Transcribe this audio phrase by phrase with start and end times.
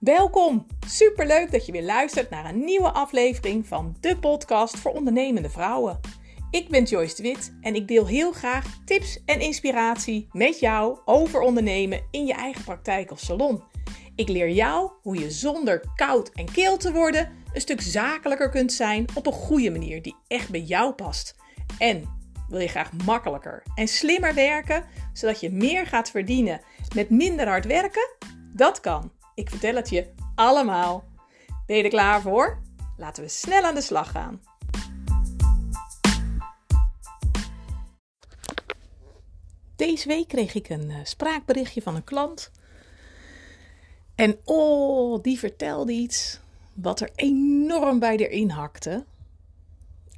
[0.00, 0.66] Welkom!
[0.86, 6.00] Superleuk dat je weer luistert naar een nieuwe aflevering van de podcast voor ondernemende vrouwen.
[6.50, 10.98] Ik ben Joyce de Wit en ik deel heel graag tips en inspiratie met jou
[11.04, 13.62] over ondernemen in je eigen praktijk of salon.
[14.14, 18.72] Ik leer jou hoe je zonder koud en keel te worden een stuk zakelijker kunt
[18.72, 21.36] zijn op een goede manier die echt bij jou past.
[21.78, 22.04] En
[22.48, 26.60] wil je graag makkelijker en slimmer werken, zodat je meer gaat verdienen
[26.94, 28.08] met minder hard werken?
[28.52, 29.18] Dat kan.
[29.40, 31.04] Ik vertel het je allemaal.
[31.66, 32.62] Ben je er klaar voor?
[32.96, 34.42] Laten we snel aan de slag gaan.
[39.76, 42.50] Deze week kreeg ik een eh, spraakberichtje van een klant.
[44.14, 46.40] En oh, die vertelde iets
[46.74, 49.04] wat er enorm bij erin hakte.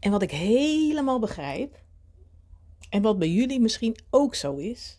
[0.01, 1.81] En wat ik helemaal begrijp.
[2.91, 4.99] En wat bij jullie misschien ook zo is.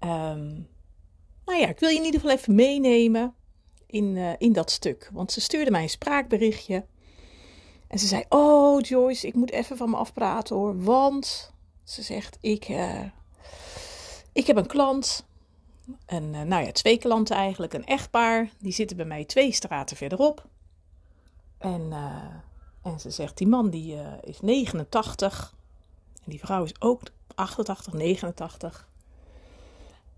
[0.00, 0.70] Um,
[1.44, 3.34] nou ja, ik wil je in ieder geval even meenemen
[3.86, 5.10] in, uh, in dat stuk.
[5.12, 6.86] Want ze stuurde mij een spraakberichtje.
[7.86, 10.82] En ze zei: Oh, Joyce, ik moet even van me afpraten hoor.
[10.82, 11.52] Want
[11.84, 13.02] ze zegt: Ik, uh,
[14.32, 15.26] ik heb een klant.
[16.06, 17.72] En uh, nou ja, twee klanten eigenlijk.
[17.72, 18.50] Een echtpaar.
[18.58, 20.46] Die zitten bij mij twee straten verderop.
[21.58, 21.92] En,
[22.82, 25.54] en ze zegt: Die man die is 89.
[26.24, 27.00] En die vrouw is ook
[27.34, 28.88] 88, 89.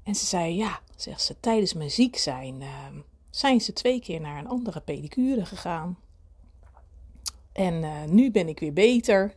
[0.05, 2.69] En ze zei, ja, zegt ze, tijdens mijn ziek zijn uh,
[3.35, 5.99] zijn ze twee keer naar een andere pedicure gegaan.
[7.53, 9.35] En uh, nu ben ik weer beter.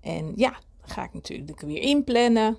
[0.00, 2.58] En ja, dan ga ik natuurlijk weer inplannen.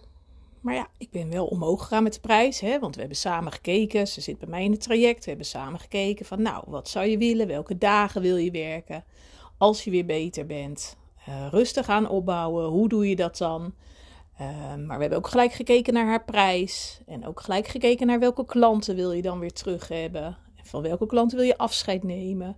[0.61, 3.51] Maar ja, ik ben wel omhoog gegaan met de prijs, hè, want we hebben samen
[3.51, 4.07] gekeken.
[4.07, 5.23] Ze zit bij mij in het traject.
[5.23, 7.47] We hebben samen gekeken van, nou, wat zou je willen?
[7.47, 9.03] Welke dagen wil je werken?
[9.57, 10.97] Als je weer beter bent.
[11.29, 12.65] Uh, rustig aan opbouwen.
[12.65, 13.73] Hoe doe je dat dan?
[14.39, 16.99] Ehm, maar we hebben ook gelijk gekeken naar haar prijs.
[17.05, 20.23] En ook gelijk gekeken naar welke klanten wil je dan weer terug hebben.
[20.55, 22.57] En van welke klanten wil je afscheid nemen.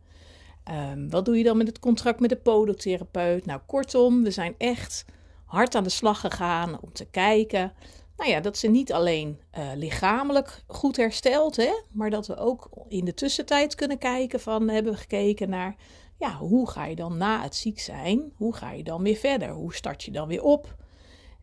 [0.92, 3.46] Um, wat doe je dan met het contract met de podotherapeut?
[3.46, 5.06] Nou, kortom, we zijn echt
[5.46, 7.74] hard aan de slag gegaan om te kijken.
[8.18, 12.70] Nou ja, dat ze niet alleen uh, lichamelijk goed herstelt, hè, maar dat we ook
[12.88, 15.76] in de tussentijd kunnen kijken van hebben we gekeken naar
[16.18, 18.34] ja, hoe ga je dan na het ziek zijn?
[18.36, 19.50] Hoe ga je dan weer verder?
[19.50, 20.76] Hoe start je dan weer op?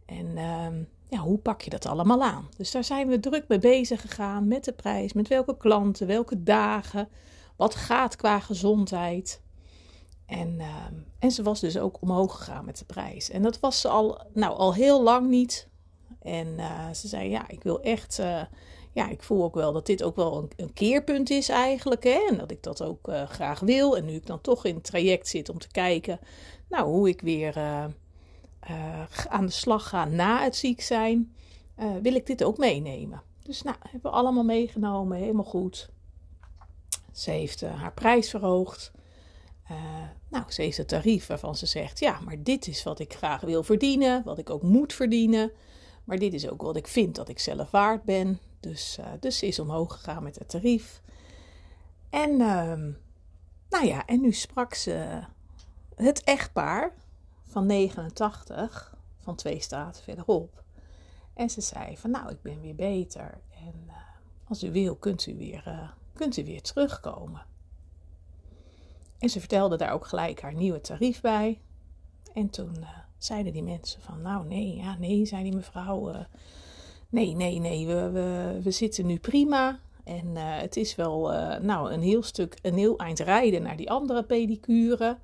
[0.08, 0.66] En uh,
[1.08, 2.48] ja, hoe pak je dat allemaal aan?
[2.56, 6.42] Dus daar zijn we druk mee bezig gegaan met de prijs, met welke klanten, welke
[6.42, 7.08] dagen,
[7.56, 9.42] wat gaat qua gezondheid.
[10.26, 10.84] En, uh,
[11.18, 13.30] en ze was dus ook omhoog gegaan met de prijs.
[13.30, 15.68] En dat was ze al, nou, al heel lang niet.
[16.22, 18.42] En uh, ze zei, ja, ik wil echt, uh,
[18.92, 22.04] ja, ik voel ook wel dat dit ook wel een, een keerpunt is eigenlijk.
[22.04, 22.26] Hè?
[22.30, 23.96] En dat ik dat ook uh, graag wil.
[23.96, 26.18] En nu ik dan toch in het traject zit om te kijken,
[26.68, 27.54] nou, hoe ik weer
[28.70, 31.34] uh, aan de slag gaan na het ziek zijn,
[31.78, 33.22] uh, wil ik dit ook meenemen.
[33.42, 35.90] Dus nou, hebben we allemaal meegenomen, helemaal goed.
[37.12, 38.92] Ze heeft uh, haar prijs verhoogd.
[40.28, 43.40] nou, ze heeft het tarief waarvan ze zegt: ja, maar dit is wat ik graag
[43.40, 45.52] wil verdienen, wat ik ook moet verdienen.
[46.04, 48.38] Maar dit is ook wat ik vind dat ik zelf waard ben.
[48.60, 51.02] Dus, dus ze is omhoog gegaan met het tarief.
[52.10, 52.90] En, ehm,
[53.68, 55.22] nou ja, en nu sprak ze
[55.94, 56.94] het echtpaar
[57.58, 60.62] van 89, van twee straten verderop.
[61.34, 63.40] En ze zei van nou, ik ben weer beter.
[63.50, 63.92] En uh,
[64.44, 67.42] als u wil, kunt u, weer, uh, kunt u weer terugkomen.
[69.18, 71.60] En ze vertelde daar ook gelijk haar nieuwe tarief bij.
[72.34, 76.26] En toen uh, zeiden die mensen van nou nee, ja nee, zei die mevrouw.
[77.08, 79.78] nee, nee, nee, we, we, we zitten nu prima.
[80.04, 81.20] En het is wel
[81.60, 85.18] nou, een heel stuk, een heel eind rijden naar die andere pedicure.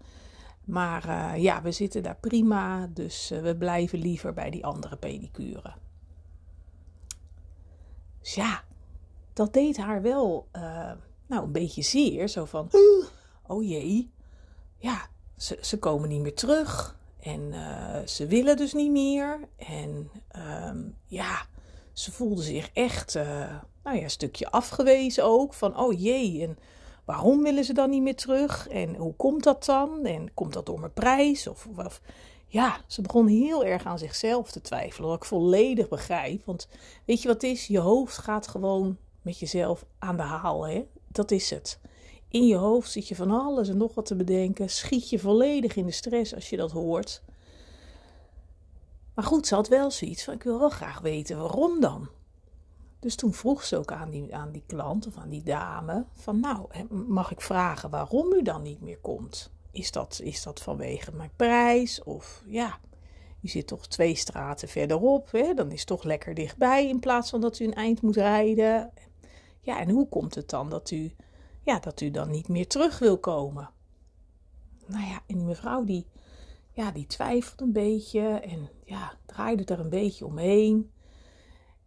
[0.64, 4.97] Maar uh, ja, we zitten daar prima, dus uh, we blijven liever bij die andere
[4.97, 5.75] pedicure.
[8.20, 8.64] Dus ja,
[9.32, 10.92] dat deed haar wel uh,
[11.26, 12.28] nou, een beetje zeer.
[12.28, 12.70] Zo van,
[13.47, 14.10] oh jee,
[14.76, 16.96] ja, ze, ze komen niet meer terug.
[17.20, 17.52] En
[18.08, 19.49] ze willen dus niet meer.
[19.56, 20.11] En
[20.66, 21.46] um, ja,
[21.93, 23.14] ze voelde zich echt
[23.84, 25.55] nou ja, een stukje afgewezen ook.
[25.55, 26.58] Van, oh jee, en
[27.04, 28.68] Waarom willen ze dan niet meer terug?
[28.68, 30.04] En hoe komt dat dan?
[30.04, 31.46] En komt dat door mijn prijs?
[31.46, 32.00] Of, of
[32.46, 35.08] ja, ze begon heel erg aan zichzelf te twijfelen.
[35.08, 36.44] Wat ik volledig begrijp.
[36.44, 36.68] Want
[37.04, 37.66] weet je wat het is?
[37.66, 40.66] Je hoofd gaat gewoon met jezelf aan de haal.
[40.66, 40.86] Hè?
[41.08, 41.78] Dat is het.
[42.28, 44.70] In je hoofd zit je van alles en nog wat te bedenken.
[44.70, 47.22] Schiet je volledig in de stress als je dat hoort.
[49.14, 52.08] Maar goed, ze had wel zoiets van: ik wil wel graag weten waarom dan.
[53.04, 56.40] Dus toen vroeg ze ook aan die, aan die klant of aan die dame: van
[56.40, 59.50] nou, mag ik vragen waarom u dan niet meer komt?
[59.70, 62.02] Is dat, is dat vanwege mijn prijs?
[62.02, 62.78] Of ja,
[63.40, 65.54] u zit toch twee straten verderop, hè?
[65.54, 68.92] dan is het toch lekker dichtbij in plaats van dat u een eind moet rijden.
[69.60, 71.14] Ja, en hoe komt het dan dat u,
[71.62, 73.70] ja, dat u dan niet meer terug wil komen?
[74.86, 76.06] Nou ja, en die mevrouw die,
[76.72, 80.90] ja, die twijfelt een beetje en ja, draaide er een beetje omheen.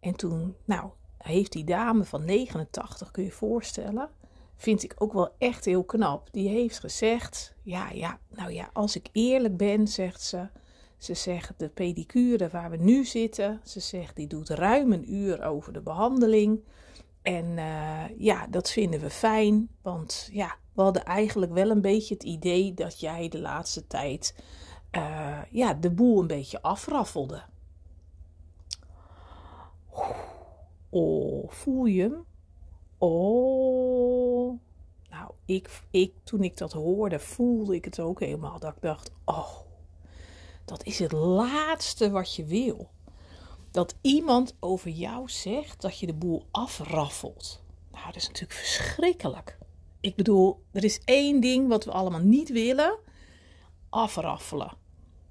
[0.00, 4.10] En toen, nou, heeft die dame van 89, kun je je voorstellen,
[4.56, 6.28] vind ik ook wel echt heel knap.
[6.32, 10.48] Die heeft gezegd: Ja, ja, nou ja, als ik eerlijk ben, zegt ze.
[10.98, 15.42] Ze zegt de pedicure waar we nu zitten, ze zegt die doet ruim een uur
[15.42, 16.60] over de behandeling.
[17.22, 22.14] En uh, ja, dat vinden we fijn, want ja, we hadden eigenlijk wel een beetje
[22.14, 24.34] het idee dat jij de laatste tijd
[24.96, 27.42] uh, ja, de boel een beetje afraffelde.
[30.90, 32.24] Oh, voel je hem?
[32.98, 34.60] Oh.
[35.10, 38.58] Nou, ik, ik, toen ik dat hoorde, voelde ik het ook helemaal.
[38.58, 39.56] Dat ik dacht, oh,
[40.64, 42.90] dat is het laatste wat je wil.
[43.70, 47.62] Dat iemand over jou zegt dat je de boel afraffelt.
[47.90, 49.58] Nou, dat is natuurlijk verschrikkelijk.
[50.00, 52.98] Ik bedoel, er is één ding wat we allemaal niet willen:
[53.88, 54.72] afraffelen.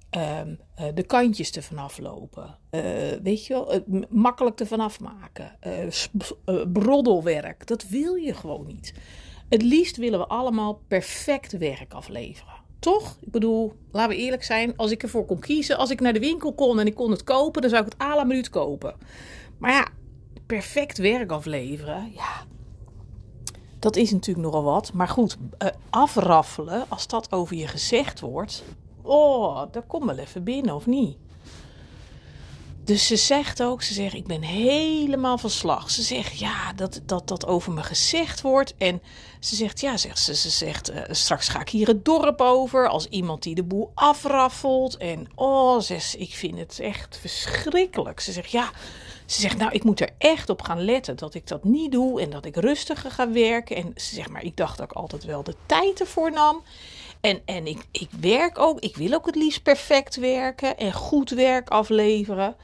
[0.09, 2.57] Ehm, eh, de kantjes er vanaf lopen.
[2.71, 2.81] Uh,
[3.23, 5.57] weet je wel, makkelijk er vanaf maken.
[5.67, 8.93] Uh, broddelwerk, dat wil je gewoon niet.
[9.49, 12.53] Het liefst willen we allemaal perfect werk afleveren.
[12.79, 13.17] Toch?
[13.21, 14.73] Ik bedoel, laten we eerlijk zijn.
[14.75, 17.23] Als ik ervoor kon kiezen, als ik naar de winkel kon en ik kon het
[17.23, 18.95] kopen, dan zou ik het à la minuut kopen.
[19.57, 19.87] Maar ja,
[20.45, 22.45] perfect werk afleveren, ja,
[23.79, 24.93] dat is natuurlijk nogal wat.
[24.93, 25.37] Maar goed,
[25.89, 28.63] afraffelen, als dat over je gezegd wordt,
[29.07, 31.17] oh, dat komt wel even binnen, of niet?
[32.87, 35.89] Dus ze zegt ook, ze zegt, ik ben helemaal van slag.
[35.91, 38.73] Ze zegt, ja, dat dat, dat over me gezegd wordt.
[38.77, 39.01] En
[39.39, 42.87] ze zegt, ja, zegt ze, ze zegt, uh, straks ga ik hier het dorp over
[42.87, 44.97] als iemand die de boel afraffelt.
[44.97, 48.19] En oh, zegt ik vind het echt verschrikkelijk.
[48.19, 48.71] Ze zegt, ja,
[49.25, 52.21] ze zegt, nou, ik moet er echt op gaan letten dat ik dat niet doe
[52.21, 53.75] en dat ik rustiger ga werken.
[53.75, 56.63] En ze zegt, maar ik dacht dat ik altijd wel de tijd ervoor nam.
[57.21, 61.29] En, en ik, ik werk ook, ik wil ook het liefst perfect werken en goed
[61.29, 62.55] werk afleveren.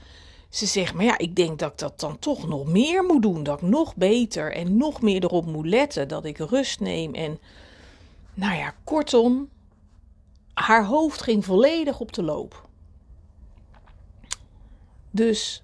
[0.49, 3.43] Ze zegt, maar ja, ik denk dat ik dat dan toch nog meer moet doen.
[3.43, 6.07] Dat ik nog beter en nog meer erop moet letten.
[6.07, 7.13] Dat ik rust neem.
[7.13, 7.39] En
[8.33, 9.49] nou ja, kortom,
[10.53, 12.67] haar hoofd ging volledig op de loop.
[15.11, 15.63] Dus,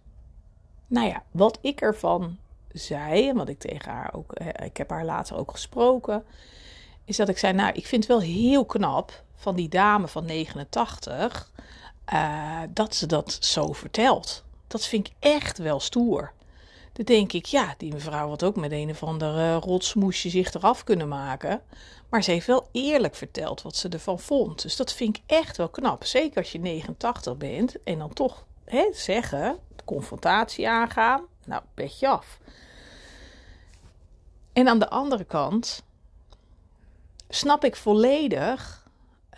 [0.87, 2.37] nou ja, wat ik ervan
[2.71, 4.33] zei en wat ik tegen haar ook,
[4.63, 6.23] ik heb haar later ook gesproken
[7.09, 10.25] is dat ik zei, nou, ik vind het wel heel knap van die dame van
[10.25, 11.51] 89
[12.13, 14.43] uh, eh, dat ze dat zo vertelt.
[14.67, 16.31] Dat vind ik echt wel stoer.
[16.93, 20.83] Dan denk ik, ja, die mevrouw had ook met een of ander rotsmoesje zich eraf
[20.83, 21.61] kunnen maken.
[22.09, 24.61] Maar ze heeft wel eerlijk verteld wat ze ervan vond.
[24.61, 26.03] Dus dat vind ik echt wel knap.
[26.03, 31.21] Zeker als je 89 bent en dan toch hè, zeggen, de confrontatie aangaan.
[31.45, 32.39] Nou, petje af.
[34.53, 35.83] En aan de andere kant
[37.29, 38.87] snap ik volledig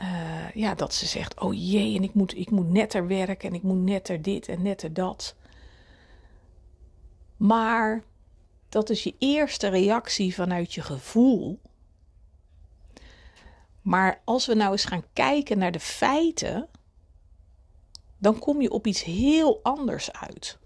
[0.02, 3.56] uh, ja, dat ze zegt: Oh jee, en ik moet, ik moet netter werken en
[3.56, 5.36] ik moet netter dit en netter dat.
[7.38, 8.04] Maar
[8.70, 11.60] dat is je eerste reactie vanuit je gevoel.
[13.82, 16.68] Maar als we nou eens gaan kijken naar de feiten,
[18.18, 20.60] dan kom je op iets heel anders uit.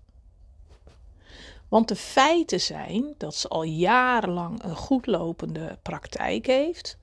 [1.68, 6.98] Want de feiten zijn dat ze al jarenlang een goedlopende praktijk heeft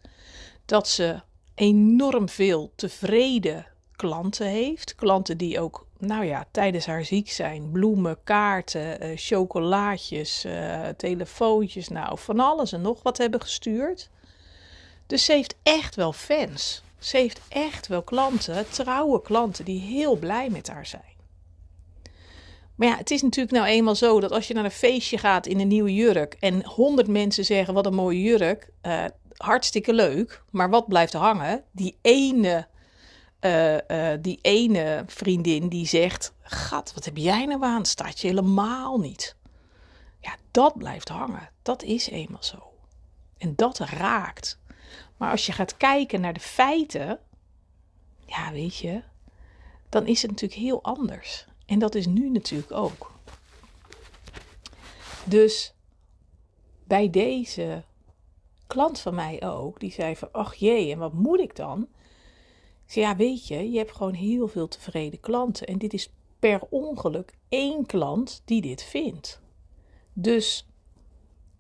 [0.65, 1.21] dat ze
[1.55, 3.67] enorm veel tevreden
[3.97, 4.95] klanten heeft.
[4.95, 11.89] Klanten die ook, nou ja, tijdens haar ziek zijn, bloemen, kaarten, uh, chocolaatjes, uh, telefoontjes,
[11.89, 14.11] nou, van alles en nog wat hebben gestuurd.
[15.07, 16.83] Dus ze heeft echt wel fans.
[16.99, 21.13] Ze heeft echt wel klanten, trouwe klanten, die heel blij met haar zijn.
[22.75, 25.47] Maar ja, het is natuurlijk nou eenmaal zo dat als je naar een feestje gaat
[25.47, 29.05] in een nieuwe jurk en honderd mensen zeggen wat een mooie jurk, uh,
[29.43, 30.43] hartstikke leuk.
[30.51, 31.65] Maar wat blijft hangen?
[31.71, 32.67] Die ene,
[33.41, 37.85] uh, die ene vriendin die zegt: Gat, wat heb jij nou aan?
[37.85, 39.37] Staat je helemaal niet.
[40.21, 41.51] Ja, dat blijft hangen.
[41.63, 42.73] Dat is eenmaal zo.
[43.39, 44.59] En dat raakt.
[45.17, 47.19] Maar als je gaat kijken naar de feiten,
[48.27, 49.03] ja, weet je,
[49.89, 51.47] dan is het natuurlijk heel anders.
[51.67, 53.13] En dat is nu natuurlijk ook.
[55.25, 55.75] Dus
[56.85, 57.85] bij deze
[58.73, 61.83] klant van mij ook, die zei van, ach jee, en wat moet ik dan?
[62.85, 65.67] Ik zei, ja, weet je, je hebt gewoon heel veel tevreden klanten.
[65.67, 69.41] En dit is per ongeluk één klant die dit vindt.
[70.13, 70.67] Dus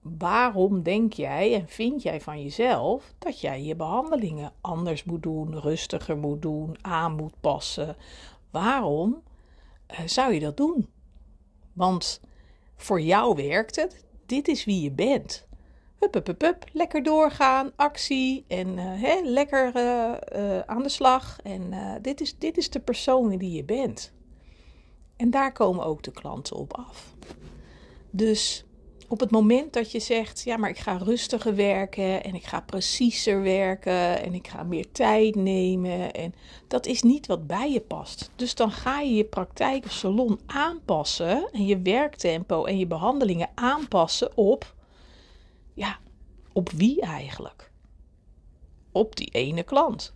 [0.00, 5.60] waarom denk jij en vind jij van jezelf dat jij je behandelingen anders moet doen,
[5.60, 7.96] rustiger moet doen, aan moet passen?
[8.50, 9.22] Waarom
[9.86, 10.88] eh, zou je dat doen?
[11.72, 12.20] Want
[12.76, 15.46] voor jou werkt het, dit is wie je bent.
[16.02, 16.64] Hup, hup, hup, hup.
[16.72, 21.38] Lekker doorgaan, actie en uh, lekker uh, uh, aan de slag.
[21.42, 24.12] En dit, is, dit is de persoon die je bent.
[25.16, 27.14] En daar komen ook de klanten op af.
[28.10, 28.64] Dus
[29.08, 32.60] op het moment dat je zegt, ja, maar ik ga rustiger werken en ik ga
[32.60, 36.34] preciezer werken en ik ga meer tijd nemen en
[36.68, 38.30] dat is niet wat bij je past.
[38.36, 43.50] Dus dan ga je je praktijk of salon aanpassen en je werktempo en je behandelingen
[43.54, 44.74] aanpassen op,
[45.74, 45.98] ja,
[46.52, 47.72] op wie eigenlijk?
[48.92, 50.14] Op die ene klant.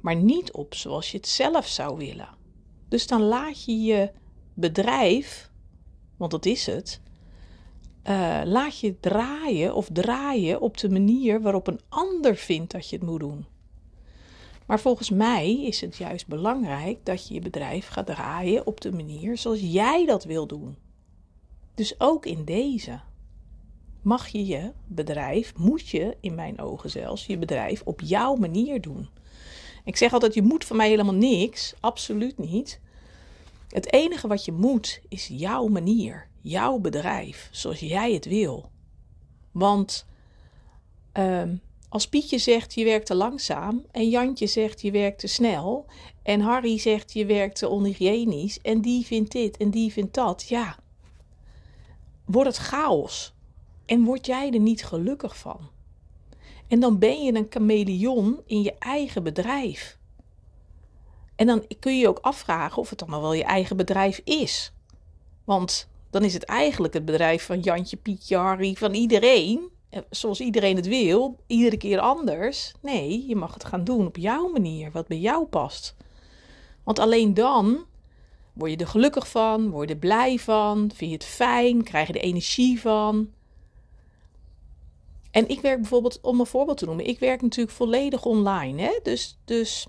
[0.00, 2.28] Maar niet op zoals je het zelf zou willen.
[2.88, 4.10] Dus dan laat je je
[4.54, 5.50] bedrijf,
[6.16, 7.00] want dat is het,
[8.04, 12.96] uh, laat je draaien of draaien op de manier waarop een ander vindt dat je
[12.96, 13.46] het moet doen.
[14.66, 18.92] Maar volgens mij is het juist belangrijk dat je je bedrijf gaat draaien op de
[18.92, 20.76] manier zoals jij dat wil doen.
[21.74, 23.00] Dus ook in deze
[24.06, 28.80] mag je je bedrijf, moet je in mijn ogen zelfs, je bedrijf op jouw manier
[28.80, 29.08] doen.
[29.84, 32.80] Ik zeg altijd, je moet van mij helemaal niks, absoluut niet.
[33.68, 38.70] Het enige wat je moet is jouw manier, jouw bedrijf, zoals jij het wil.
[39.52, 40.06] Want
[41.12, 45.86] um, als Pietje zegt je werkt te langzaam en Jantje zegt je werkt te snel
[46.22, 50.48] en Harry zegt je werkt te onhygiënisch en die vindt dit en die vindt dat,
[50.48, 50.78] ja,
[52.24, 53.34] wordt het chaos
[53.86, 55.58] en word jij er niet gelukkig van.
[56.68, 59.98] En dan ben je een chameleon in je eigen bedrijf.
[61.36, 64.72] En dan kun je je ook afvragen of het dan wel je eigen bedrijf is.
[65.44, 69.68] Want dan is het eigenlijk het bedrijf van Jantje, Pietje, Harry, van iedereen.
[69.88, 72.74] Eh, zoals iedereen het wil, iedere keer anders.
[72.82, 75.94] Nee, je mag het gaan doen op jouw manier, wat bij jou past.
[76.84, 77.84] Want alleen dan
[78.52, 82.06] word je er gelukkig van, word je er blij van, vind je het fijn, krijg
[82.06, 83.30] je er energie van.
[85.36, 88.82] En ik werk bijvoorbeeld, om een voorbeeld te noemen, ik werk natuurlijk volledig online.
[88.82, 88.98] Hè?
[89.02, 89.86] Dus, dus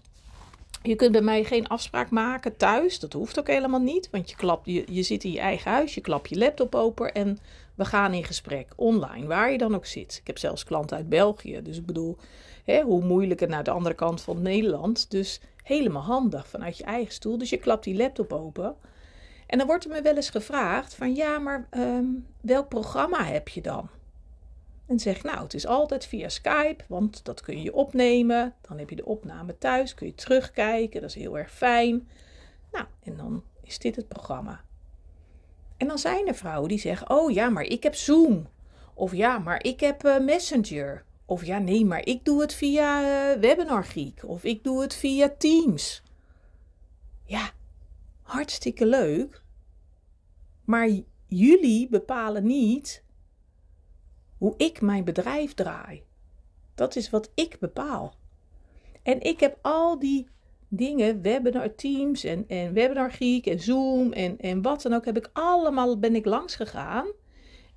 [0.84, 3.00] je kunt bij mij geen afspraak maken thuis.
[3.00, 4.10] Dat hoeft ook helemaal niet.
[4.12, 7.14] Want je, klapt, je, je zit in je eigen huis, je klapt je laptop open
[7.14, 7.40] en
[7.76, 10.18] we gaan in gesprek online, waar je dan ook zit.
[10.22, 11.62] Ik heb zelfs klanten uit België.
[11.64, 12.18] Dus ik bedoel,
[12.64, 15.12] hè, hoe moeilijker naar de andere kant van Nederland.
[15.12, 17.38] Dus helemaal handig vanuit je eigen stoel.
[17.38, 18.76] Dus je klapt die laptop open.
[19.46, 23.48] En dan wordt er me wel eens gevraagd van ja, maar um, welk programma heb
[23.48, 23.90] je dan?
[24.88, 28.56] En zeg, nou, het is altijd via Skype, want dat kun je opnemen.
[28.62, 32.08] Dan heb je de opname thuis, kun je terugkijken, dat is heel erg fijn.
[32.72, 34.62] Nou, en dan is dit het programma.
[35.78, 38.48] En dan zijn er vrouwen die zeggen, oh ja, maar ik heb Zoom.
[38.94, 41.04] Of ja, maar ik heb uh, Messenger.
[41.26, 44.24] Of ja, nee, maar ik doe het via uh, Webinar Geek.
[44.26, 46.04] Of ik doe het via Teams.
[47.24, 47.52] Ja,
[48.22, 49.42] hartstikke leuk.
[50.66, 50.90] Maar
[51.26, 53.04] jullie bepalen niet
[54.38, 56.04] hoe ik mijn bedrijf draai.
[56.76, 58.14] Dat is wat ik bepaal.
[59.04, 60.28] En ik heb al die
[60.68, 65.18] dingen, webinar Teams en, en Webinar Geek en Zoom en, en wat dan ook, heb
[65.18, 67.08] ik allemaal, ben ik langs gegaan.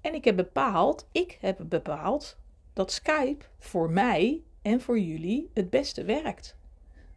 [0.01, 2.39] En ik heb bepaald, ik heb bepaald
[2.73, 6.57] dat Skype voor mij en voor jullie het beste werkt.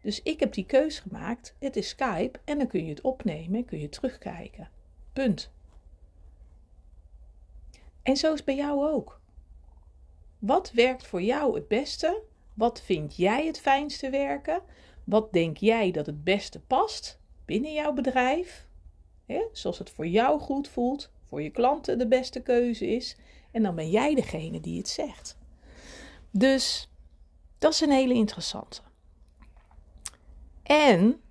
[0.02, 1.56] Dus ik heb die keus gemaakt.
[1.60, 4.70] Het is Skype en dan kun je het opnemen en kun je terugkijken.
[5.14, 5.52] Punt.
[8.02, 9.22] En zo is bij jou ook.
[10.46, 12.22] Wat werkt voor jou het beste?
[12.54, 14.62] Wat vind jij het fijnste werken?
[15.04, 18.68] Wat denk jij dat het beste past binnen jouw bedrijf?
[19.52, 23.18] zoals het voor jou goed voelt, voor je klanten de beste keuze is.
[23.52, 25.38] En dan ben jij degene die het zegt.
[26.32, 26.90] Dus
[27.58, 28.82] dat is een hele interessante.
[30.64, 31.22] En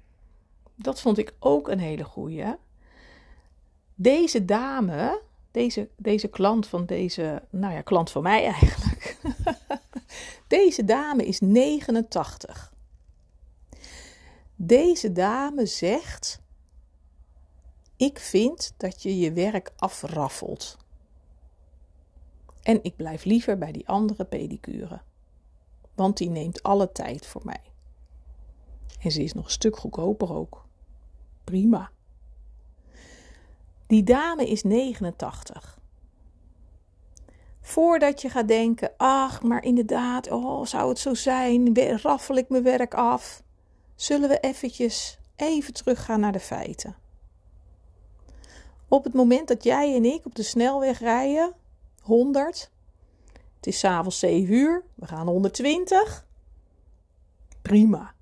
[0.74, 2.54] dat vond ik ook een hele goeie.
[3.94, 8.91] Deze dame, deze, deze klant van deze, nou ja, klant van mij eigenlijk
[10.46, 12.72] Deze dame is 89.
[14.56, 16.40] Deze dame zegt:
[17.96, 20.76] Ik vind dat je je werk afraffelt.
[22.62, 25.00] En ik blijf liever bij die andere pedicure.
[25.94, 27.62] Want die neemt alle tijd voor mij.
[29.00, 30.66] En ze is nog een stuk goedkoper ook.
[31.44, 31.90] Prima.
[33.86, 35.80] Die dame is 89.
[37.62, 41.76] Voordat je gaat denken, ach, maar inderdaad, oh, zou het zo zijn?
[42.02, 43.42] Raffel ik mijn werk af?
[43.94, 46.96] Zullen we eventjes even teruggaan naar de feiten.
[48.88, 51.54] Op het moment dat jij en ik op de snelweg rijden,
[52.00, 52.70] 100,
[53.56, 56.26] het is s'avonds 7 uur, we gaan 120,
[57.62, 58.14] prima.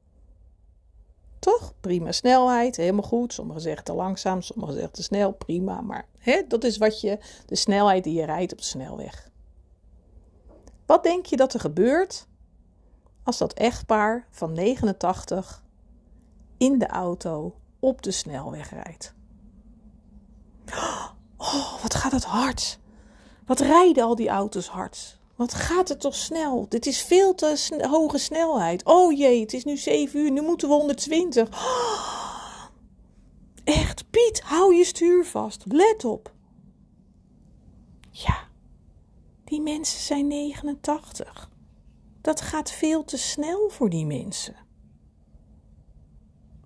[1.38, 1.74] Toch?
[1.80, 3.32] Prima snelheid, helemaal goed.
[3.32, 5.80] Sommigen zeggen te langzaam, sommigen zeggen te snel, prima.
[5.80, 9.29] Maar hè, dat is wat je, de snelheid die je rijdt op de snelweg.
[10.90, 12.26] Wat denk je dat er gebeurt
[13.22, 15.62] als dat echtpaar van 89
[16.58, 19.14] in de auto op de snelweg rijdt?
[21.36, 22.78] Oh, wat gaat het hard.
[23.46, 25.18] Wat rijden al die auto's hard.
[25.36, 26.66] Wat gaat het toch snel?
[26.68, 28.84] Dit is veel te hoge snelheid.
[28.84, 31.48] Oh jee, het is nu 7 uur, nu moeten we 120.
[31.48, 32.64] Oh,
[33.64, 35.62] echt, Piet, hou je stuur vast.
[35.66, 36.32] Let op.
[38.10, 38.48] Ja,
[39.50, 41.50] die mensen zijn 89.
[42.20, 44.56] Dat gaat veel te snel voor die mensen.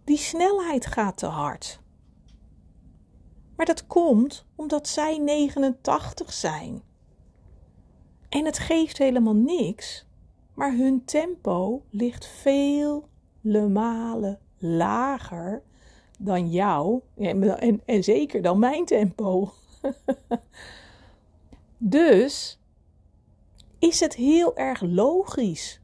[0.05, 1.81] Die snelheid gaat te hard.
[3.57, 6.83] Maar dat komt omdat zij 89 zijn.
[8.29, 10.07] En het geeft helemaal niks,
[10.55, 15.63] maar hun tempo ligt vele malen lager
[16.19, 19.53] dan jou en, en, en zeker dan mijn tempo.
[21.79, 22.59] dus
[23.85, 25.81] is het heel erg logisch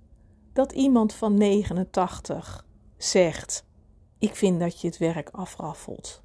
[0.52, 2.66] dat iemand van 89
[2.96, 3.64] zegt:
[4.18, 6.22] Ik vind dat je het werk afraffelt.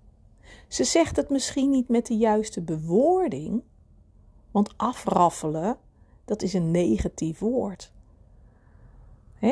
[0.68, 3.64] Ze zegt het misschien niet met de juiste bewoording,
[4.52, 5.78] want afraffelen,
[6.26, 7.94] dat is een negatief woord.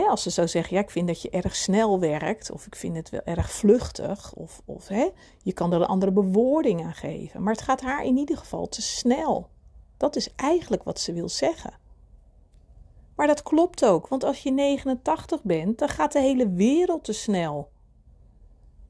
[0.07, 3.09] als ze zou zeggen, ik vind dat je erg snel werkt, of ik vind het
[3.09, 4.89] wel erg vluchtig, of, of
[5.41, 7.43] je kan er een andere bewoording aan geven.
[7.43, 9.49] Maar het gaat haar in ieder geval te snel.
[9.97, 11.81] Dat is eigenlijk wat ze wil zeggen.
[13.15, 17.13] Maar dat klopt ook, want als je 89 bent, dan gaat de hele wereld te
[17.13, 17.72] snel.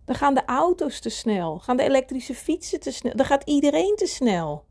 [0.05, 3.95] Dan gaan de auto's te snel, gaan de elektrische fietsen te snel, dan gaat iedereen
[3.95, 4.65] te snel.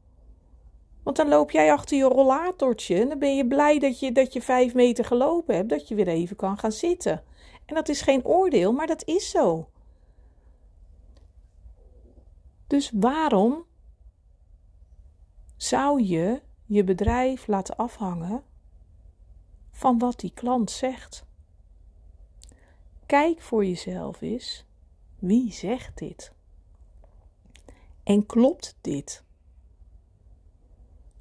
[1.02, 4.32] Want dan loop jij achter je rollatortje en dan ben je blij dat je, dat
[4.32, 7.22] je vijf meter gelopen hebt, dat je weer even kan gaan zitten.
[7.66, 9.68] En dat is geen oordeel, maar dat is zo.
[12.66, 13.64] Dus waarom
[15.56, 18.44] zou je je bedrijf laten afhangen
[19.82, 21.24] van wat die klant zegt?
[23.06, 24.64] Kijk voor jezelf eens
[25.18, 26.32] wie zegt dit?
[28.02, 29.24] En klopt dit?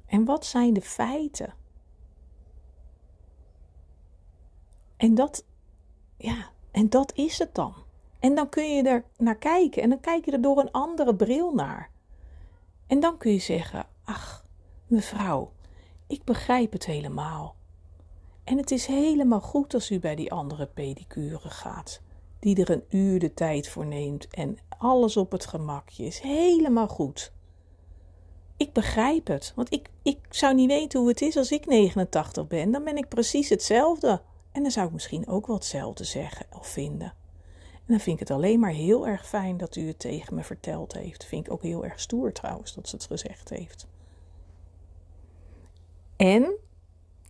[0.06, 1.54] En wat zijn de feiten?
[4.96, 5.44] En dat,
[6.16, 7.74] ja, en dat is het dan.
[8.18, 11.14] En dan kun je er naar kijken en dan kijk je er door een andere
[11.14, 11.90] bril naar.
[12.86, 14.44] En dan kun je zeggen: Ach,
[14.86, 15.52] mevrouw,
[16.06, 17.60] ik begrijp het helemaal.
[18.44, 22.00] En het is helemaal goed als u bij die andere pedicure gaat
[22.42, 26.20] die er een uur de tijd voor neemt en alles op het gemakje is.
[26.20, 27.32] Helemaal goed.
[28.56, 32.46] Ik begrijp het, want ik, ik zou niet weten hoe het is als ik 89
[32.46, 32.70] ben.
[32.70, 34.22] Dan ben ik precies hetzelfde.
[34.52, 37.14] En dan zou ik misschien ook wel hetzelfde zeggen of vinden.
[37.72, 40.42] En dan vind ik het alleen maar heel erg fijn dat u het tegen me
[40.42, 41.24] verteld heeft.
[41.24, 43.86] Vind ik ook heel erg stoer trouwens dat ze het gezegd heeft.
[46.16, 46.58] En,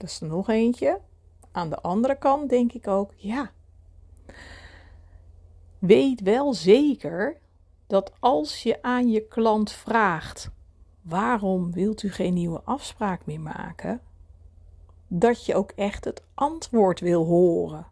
[0.02, 1.00] dat is nog eentje.
[1.52, 3.50] Aan de andere kant denk ik ook, ja,
[5.82, 7.36] Weet wel zeker
[7.86, 10.50] dat als je aan je klant vraagt:
[11.00, 14.00] waarom wilt u geen nieuwe afspraak meer maken?
[15.08, 17.86] Dat je ook echt het antwoord wil horen.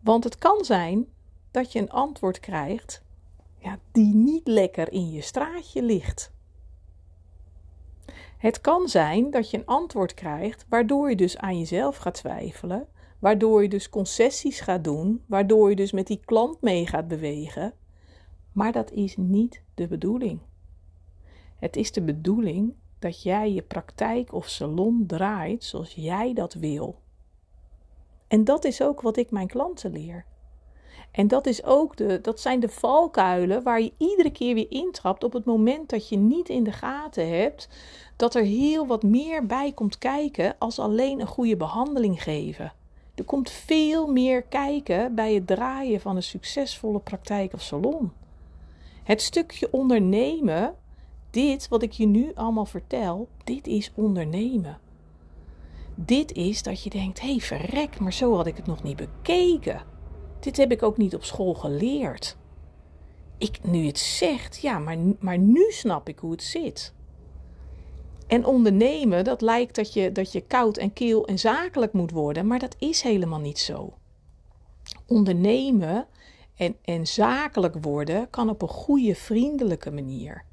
[0.00, 1.06] Want het kan zijn
[1.50, 3.02] dat je een antwoord krijgt
[3.58, 6.32] ja, die niet lekker in je straatje ligt.
[8.46, 12.88] Het kan zijn dat je een antwoord krijgt waardoor je dus aan jezelf gaat twijfelen
[13.18, 17.74] Waardoor je dus concessies gaat doen, waardoor je dus met die klant mee gaat bewegen.
[18.52, 20.40] Maar dat is niet de bedoeling.
[21.58, 27.00] Het is de bedoeling dat jij je praktijk of salon draait zoals jij dat wil.
[28.28, 30.24] En dat is ook wat ik mijn klanten leer.
[31.10, 35.24] En dat, is ook de, dat zijn de valkuilen waar je iedere keer weer intrapt
[35.24, 37.68] op het moment dat je niet in de gaten hebt
[38.16, 42.72] dat er heel wat meer bij komt kijken als alleen een goede behandeling geven.
[43.14, 48.12] Er komt veel meer kijken bij het draaien van een succesvolle praktijk of salon.
[49.02, 50.74] Het stukje ondernemen,
[51.30, 54.78] dit wat ik je nu allemaal vertel, dit is ondernemen.
[55.94, 58.96] Dit is dat je denkt: hé, hey, verrek, maar zo had ik het nog niet
[58.96, 59.82] bekeken.
[60.40, 62.36] Dit heb ik ook niet op school geleerd.
[63.38, 66.94] Ik, nu het zegt, ja, maar, maar nu snap ik hoe het zit.
[68.26, 72.46] En ondernemen, dat lijkt dat je, dat je koud en keel en zakelijk moet worden,
[72.46, 73.94] maar dat is helemaal niet zo.
[75.06, 76.06] Ondernemen
[76.56, 80.44] en, en zakelijk worden kan op een goede, vriendelijke manier.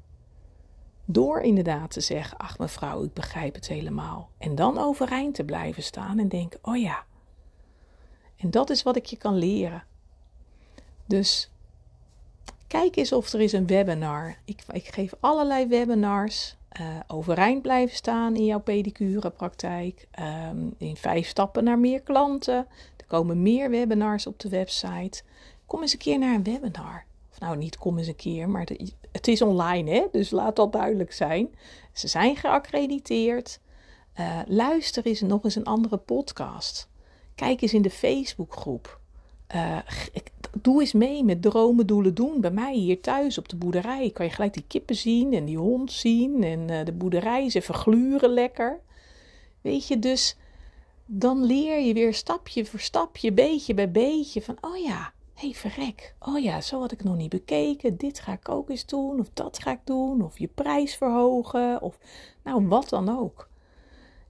[1.04, 4.30] Door inderdaad te zeggen: Ach, mevrouw, ik begrijp het helemaal.
[4.38, 7.04] En dan overeind te blijven staan en denken: Oh ja.
[8.36, 9.84] En dat is wat ik je kan leren.
[11.06, 11.50] Dus
[12.66, 14.36] kijk eens of er is een webinar.
[14.44, 16.56] Ik, ik geef allerlei webinars.
[16.80, 20.06] Uh, overeind blijven staan in jouw pedicurepraktijk.
[20.50, 22.66] Um, in vijf stappen naar meer klanten.
[22.96, 25.22] Er komen meer webinars op de website.
[25.66, 27.04] Kom eens een keer naar een webinar.
[27.30, 28.68] Of nou, niet kom eens een keer, maar
[29.12, 30.06] het is online, hè?
[30.12, 31.54] dus laat dat duidelijk zijn.
[31.92, 33.60] Ze zijn geaccrediteerd.
[34.20, 36.88] Uh, luister eens nog eens een andere podcast.
[37.34, 39.00] Kijk eens in de Facebookgroep.
[39.54, 39.78] Uh,
[40.62, 42.40] doe eens mee met dromen, doelen, doen.
[42.40, 45.58] Bij mij hier thuis op de boerderij kan je gelijk die kippen zien en die
[45.58, 46.42] hond zien.
[46.42, 48.80] En uh, de boerderij is even gluren lekker.
[49.60, 50.36] Weet je, dus
[51.06, 55.54] dan leer je weer stapje voor stapje, beetje bij beetje van, oh ja, hé hey,
[55.54, 57.96] verrek, oh ja, zo had ik nog niet bekeken.
[57.96, 61.82] Dit ga ik ook eens doen, of dat ga ik doen, of je prijs verhogen,
[61.82, 61.98] of
[62.42, 63.48] nou wat dan ook.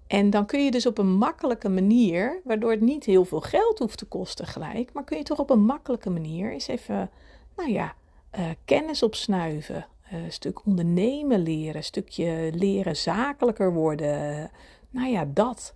[0.06, 3.78] En dan kun je dus op een makkelijke manier, waardoor het niet heel veel geld
[3.78, 7.10] hoeft te kosten gelijk, maar kun je toch op een makkelijke manier eens even,
[7.56, 7.94] nou ja,
[8.38, 9.86] uh, kennis opsnuiven.
[10.10, 14.50] Een stuk ondernemen leren, stukje leren zakelijker worden.
[14.90, 15.74] Nou ja, dat.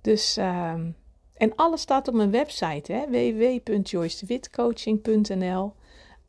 [0.00, 0.74] Dus, uh,
[1.34, 5.72] en alles staat op mijn website, www.joycedewitcoaching.nl.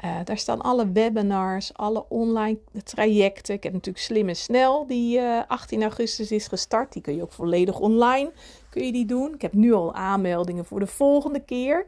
[0.06, 3.56] Uh, daar staan alle webinars, alle online trajecten.
[3.56, 6.94] Ik heb natuurlijk Slim en Snel, die uh, eh, 18 augustus is gestart.
[6.94, 8.32] Die kun je ook volledig online
[8.70, 9.34] kun je die doen.
[9.34, 11.86] Ik heb nu al aanmeldingen voor de volgende keer.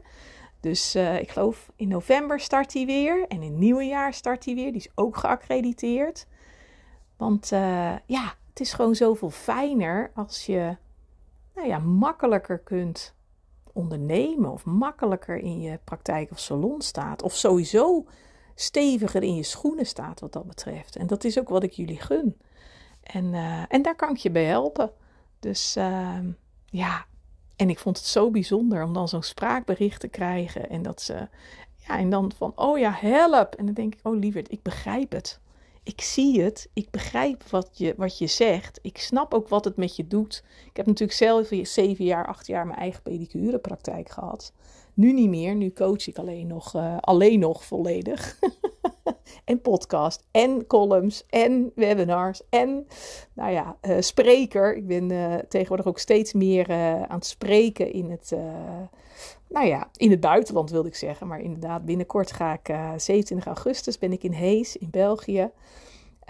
[0.60, 3.26] Dus uh, ik geloof in november start die weer.
[3.28, 4.72] En in het nieuwe jaar start die weer.
[4.72, 6.26] Die is ook geaccrediteerd.
[7.16, 7.48] Want
[8.06, 10.76] ja, het is gewoon zoveel fijner als je
[11.54, 13.14] nou ja, makkelijker kunt
[13.78, 17.22] ondernemen of makkelijker in je praktijk of salon staat.
[17.22, 18.06] Of sowieso
[18.54, 20.96] steviger in je schoenen staat wat dat betreft.
[20.96, 22.36] En dat is ook wat ik jullie gun.
[23.02, 24.90] En, uh, en daar kan ik je bij helpen.
[25.40, 26.18] Dus uh,
[26.66, 27.06] ja,
[27.56, 30.68] en ik vond het zo bijzonder om dan zo'n spraakbericht te krijgen.
[30.70, 31.28] En dat ze,
[31.76, 33.54] ja, en dan van, oh ja, help.
[33.54, 35.40] En dan denk ik, oh lieverd, ik begrijp het
[35.88, 39.76] ik zie het, ik begrijp wat je, wat je zegt, ik snap ook wat het
[39.76, 40.44] met je doet.
[40.66, 44.52] Ik heb natuurlijk zelf zeven jaar, acht jaar mijn eigen pedicurepraktijk gehad.
[44.94, 48.38] Nu niet meer, nu coach ik alleen nog, uh, alleen nog volledig.
[49.44, 52.86] en podcast, en columns, en webinars, en
[53.32, 54.76] nou ja, uh, spreker.
[54.76, 56.72] Ik ben uh, tegenwoordig ook steeds meer
[57.08, 58.32] aan het spreken in het
[59.48, 61.26] nou ja, in het buitenland wilde ik zeggen.
[61.26, 65.50] Maar inderdaad, binnenkort ga ik uh, eh, 27 augustus ben ik in Hees in België.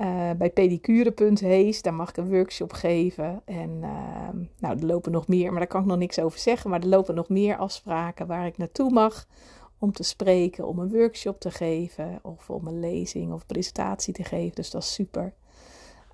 [0.01, 3.43] Uh, bij pedicure.hees, daar mag ik een workshop geven.
[3.45, 4.29] En uh,
[4.59, 6.71] nou, er lopen nog meer, maar daar kan ik nog niks over zeggen.
[6.71, 9.27] Maar er lopen nog meer afspraken waar ik naartoe mag
[9.79, 14.25] om te spreken, om een workshop te geven of om een lezing of presentatie te
[14.25, 14.55] geven.
[14.55, 15.35] Dus dat is super.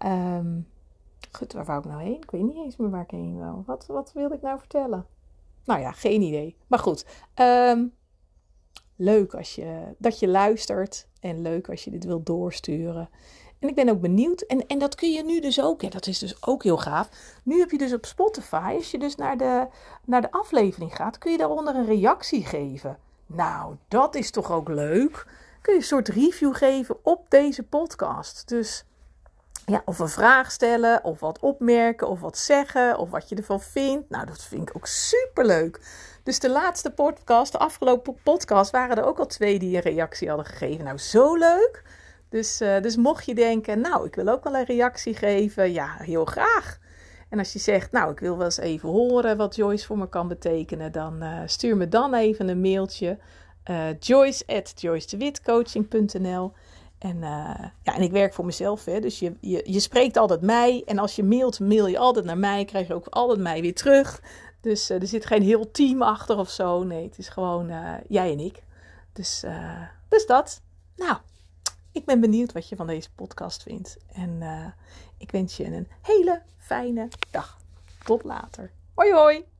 [0.06, 0.66] Um,
[1.32, 2.22] goed, waar wou ik nou heen?
[2.22, 3.62] Ik weet niet eens meer waar ik heen wil.
[3.66, 5.06] Wat, wat wilde ik nou vertellen?
[5.64, 6.56] Nou ja, geen idee.
[6.66, 7.94] Maar goed, um,
[8.96, 13.08] leuk als je, dat je luistert en leuk als je dit wilt doorsturen.
[13.58, 16.06] En ik ben ook benieuwd, en, en dat kun je nu dus ook, en dat
[16.06, 17.08] is dus ook heel gaaf.
[17.42, 19.66] Nu heb je dus op Spotify, als je dus naar de,
[20.04, 22.98] naar de aflevering gaat, kun je daaronder een reactie geven.
[23.26, 25.26] Nou, dat is toch ook leuk?
[25.60, 28.48] Kun je een soort review geven op deze podcast.
[28.48, 28.84] Dus
[29.66, 33.60] ja, of een vraag stellen, of wat opmerken, of wat zeggen, of wat je ervan
[33.60, 34.10] vindt.
[34.10, 35.80] Nou, dat vind ik ook super leuk.
[36.22, 40.28] Dus de laatste podcast, de afgelopen podcast, waren er ook al twee die een reactie
[40.28, 40.84] hadden gegeven.
[40.84, 41.82] Nou, zo leuk.
[42.28, 45.96] Dus, uh, dus mocht je denken, nou, ik wil ook wel een reactie geven, ja,
[45.98, 46.78] heel graag.
[47.28, 50.08] En als je zegt, nou, ik wil wel eens even horen wat Joyce voor me
[50.08, 53.18] kan betekenen, dan uh, stuur me dan even een mailtje.
[53.70, 54.72] Uh, joyce at
[57.04, 60.40] en, uh, ja, en ik werk voor mezelf, hè, dus je, je, je spreekt altijd
[60.40, 60.82] mij.
[60.86, 63.74] En als je mailt, mail je altijd naar mij, krijg je ook altijd mij weer
[63.74, 64.22] terug.
[64.60, 66.82] Dus uh, er zit geen heel team achter of zo.
[66.82, 68.62] Nee, het is gewoon uh, jij en ik.
[69.12, 69.44] Dus,
[70.08, 70.62] dus dat.
[70.96, 71.16] Nou,
[71.92, 73.96] ik ben benieuwd wat je van deze podcast vindt.
[74.12, 74.42] En
[75.18, 77.58] ik wens je een hele fijne dag.
[78.04, 78.70] Tot later.
[78.94, 79.53] Hoi hoi!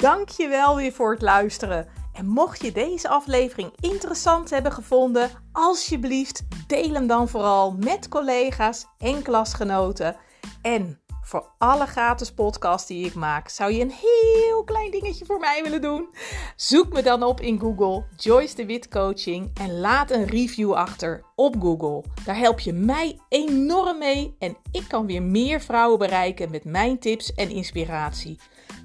[0.00, 1.88] Dank je wel weer voor het luisteren.
[2.12, 8.86] En mocht je deze aflevering interessant hebben gevonden, alsjeblieft deel hem dan vooral met collega's
[8.98, 10.16] en klasgenoten.
[10.62, 15.38] En voor alle gratis podcasts die ik maak, zou je een heel klein dingetje voor
[15.38, 16.08] mij willen doen?
[16.56, 21.24] Zoek me dan op in Google, Joyce de Wit Coaching, en laat een review achter
[21.34, 22.04] op Google.
[22.24, 26.98] Daar help je mij enorm mee en ik kan weer meer vrouwen bereiken met mijn
[26.98, 28.38] tips en inspiratie.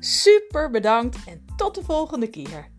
[0.05, 2.74] Super bedankt en tot de volgende keer.